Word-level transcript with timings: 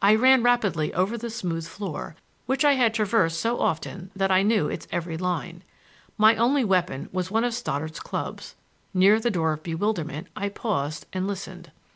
I 0.00 0.14
ran 0.14 0.44
rapidly 0.44 0.94
over 0.94 1.18
the 1.18 1.28
smooth 1.28 1.66
floor, 1.66 2.14
which 2.46 2.64
I 2.64 2.74
had 2.74 2.94
traversed 2.94 3.40
so 3.40 3.58
often 3.58 4.12
that 4.14 4.30
I 4.30 4.44
knew 4.44 4.68
its 4.68 4.86
every 4.92 5.16
line. 5.16 5.64
My 6.16 6.36
only 6.36 6.62
weapon 6.64 7.08
was 7.10 7.32
one 7.32 7.42
of 7.42 7.52
Stoddard's 7.52 7.98
clubs. 7.98 8.54
Near 8.94 9.18
the 9.18 9.28
Door 9.28 9.54
of 9.54 9.62
Bewilderment 9.64 10.28
I 10.36 10.50
paused 10.50 11.06
and 11.12 11.26
listened. 11.26 11.72